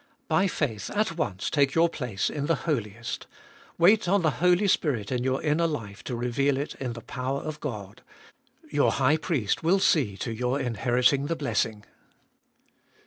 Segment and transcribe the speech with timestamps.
[0.27, 3.27] By faith at once take your place in the Holiest;
[3.77, 7.41] wait on the Holy Spirit In your Inner life to reveal it In the power
[7.41, 8.01] of God;
[8.71, 11.85] your High Priest will see to your inheriting the blessing.